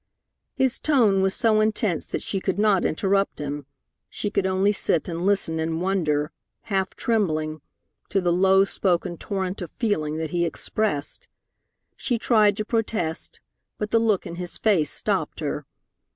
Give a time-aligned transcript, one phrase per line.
[0.55, 3.67] His tone was so intense that she could not interrupt him;
[4.09, 6.31] she could only sit and listen in wonder,
[6.61, 7.61] half trembling,
[8.09, 11.27] to the low spoken torrent of feeling that he expressed.
[11.95, 13.41] She tried to protest,
[13.77, 15.67] but the look in his face stopped her.